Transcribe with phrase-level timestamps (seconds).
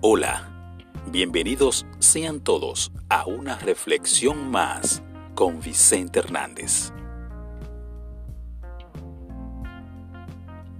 [0.00, 0.48] Hola,
[1.10, 5.02] bienvenidos sean todos a una reflexión más
[5.34, 6.92] con Vicente Hernández.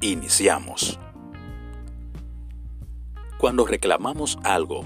[0.00, 1.00] Iniciamos.
[3.38, 4.84] Cuando reclamamos algo,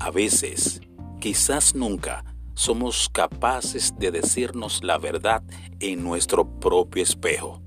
[0.00, 0.80] a veces,
[1.20, 2.24] quizás nunca,
[2.54, 5.42] somos capaces de decirnos la verdad
[5.78, 7.60] en nuestro propio espejo.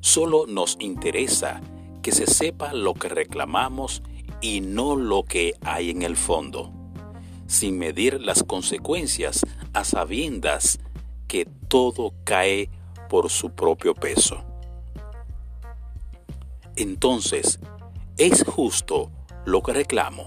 [0.00, 1.62] Solo nos interesa
[2.02, 4.02] que se sepa lo que reclamamos
[4.42, 6.72] y no lo que hay en el fondo,
[7.46, 10.80] sin medir las consecuencias a sabiendas
[11.28, 12.68] que todo cae
[13.08, 14.44] por su propio peso.
[16.76, 17.60] Entonces,
[18.18, 19.10] ¿es justo
[19.46, 20.26] lo que reclamo?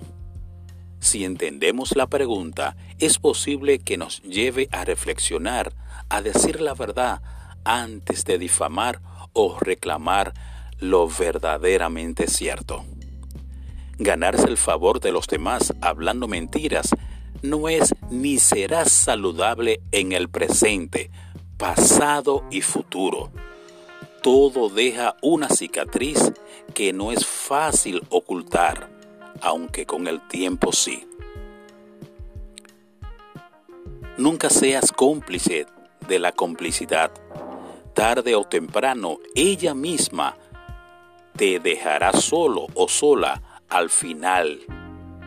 [1.00, 5.74] Si entendemos la pregunta, es posible que nos lleve a reflexionar,
[6.10, 7.22] a decir la verdad
[7.64, 9.02] antes de difamar
[9.34, 10.34] o reclamar
[10.80, 12.86] lo verdaderamente cierto.
[13.98, 16.90] Ganarse el favor de los demás hablando mentiras
[17.42, 21.12] no es ni será saludable en el presente,
[21.58, 23.32] pasado y futuro.
[24.22, 26.34] Todo deja una cicatriz
[26.74, 28.96] que no es fácil ocultar
[29.42, 31.08] aunque con el tiempo sí.
[34.18, 35.68] Nunca seas cómplice
[36.08, 37.12] de la complicidad.
[37.94, 40.38] Tarde o temprano ella misma
[41.36, 44.60] te dejará solo o sola al final.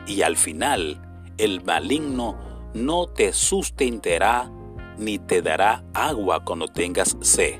[0.07, 1.01] Y al final
[1.37, 2.37] el maligno
[2.73, 4.51] no te sustentará
[4.97, 7.59] ni te dará agua cuando tengas sed.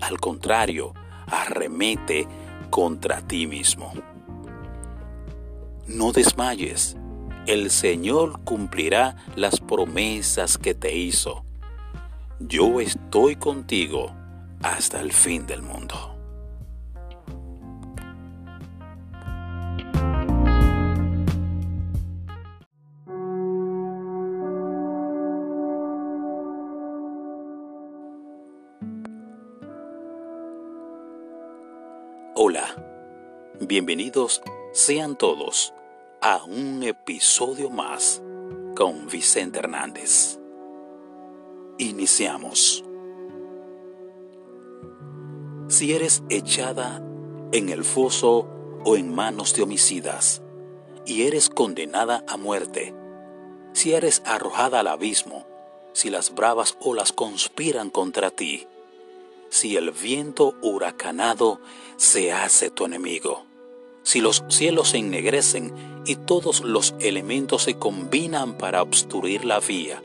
[0.00, 0.92] Al contrario,
[1.26, 2.28] arremete
[2.70, 3.92] contra ti mismo.
[5.86, 6.96] No desmayes,
[7.46, 11.44] el Señor cumplirá las promesas que te hizo.
[12.40, 14.12] Yo estoy contigo
[14.62, 16.13] hasta el fin del mundo.
[32.36, 32.74] Hola,
[33.60, 35.72] bienvenidos sean todos
[36.20, 38.20] a un episodio más
[38.74, 40.40] con Vicente Hernández.
[41.78, 42.84] Iniciamos.
[45.68, 47.00] Si eres echada
[47.52, 48.48] en el foso
[48.84, 50.42] o en manos de homicidas,
[51.06, 52.92] y eres condenada a muerte,
[53.74, 55.46] si eres arrojada al abismo,
[55.92, 58.66] si las bravas olas conspiran contra ti,
[59.54, 61.60] si el viento huracanado
[61.96, 63.44] se hace tu enemigo,
[64.02, 70.02] si los cielos se ennegrecen y todos los elementos se combinan para obstruir la vía,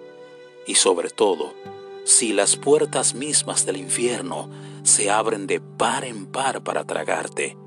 [0.68, 1.56] y sobre todo,
[2.04, 4.52] si las puertas mismas del infierno
[4.84, 7.58] se abren de par en par para tragarte.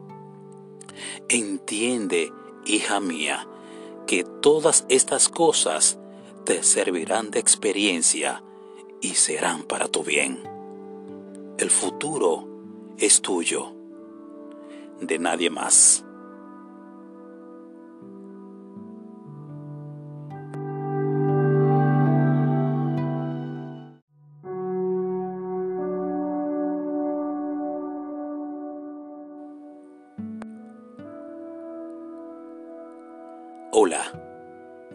[1.29, 2.33] Entiende,
[2.65, 3.49] hija mía,
[4.07, 5.99] que todas estas cosas
[6.45, 8.45] te servirán de experiencia
[9.01, 10.52] y serán para tu bien.
[11.63, 12.49] El futuro
[12.99, 13.73] es tuyo,
[15.01, 16.05] de nadie más.
[33.71, 34.03] Hola,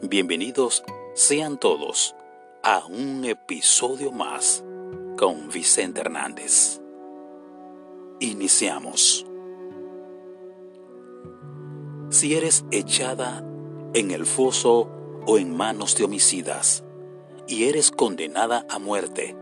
[0.02, 0.84] bienvenidos
[1.16, 2.14] sean todos
[2.62, 4.66] a un episodio más
[5.18, 6.80] con Vicente Hernández.
[8.20, 9.26] Iniciamos.
[12.10, 13.44] Si eres echada
[13.94, 14.90] en el foso
[15.26, 16.84] o en manos de homicidas,
[17.48, 19.36] y eres condenada a muerte,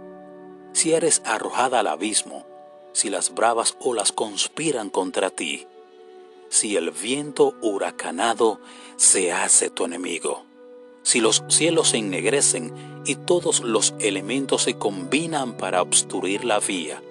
[0.72, 2.46] si eres arrojada al abismo,
[2.94, 5.68] si las bravas olas conspiran contra ti,
[6.50, 8.62] si el viento huracanado
[8.96, 10.46] se hace tu enemigo,
[11.06, 12.74] si los cielos se ennegrecen
[13.06, 17.04] y todos los elementos se combinan para obstruir la vía,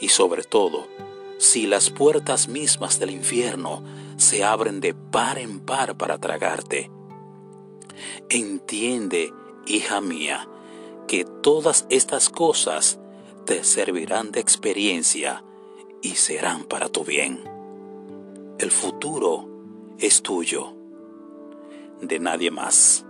[0.00, 0.86] y sobre todo,
[1.38, 3.82] si las puertas mismas del infierno
[4.18, 6.92] se abren de par en par para tragarte.
[8.28, 9.32] Entiende,
[9.66, 10.48] hija mía,
[11.08, 13.00] que todas estas cosas
[13.46, 15.42] te servirán de experiencia
[16.02, 17.42] y serán para tu bien.
[18.58, 19.48] El futuro
[19.98, 20.72] es tuyo,
[22.00, 23.04] de nadie más.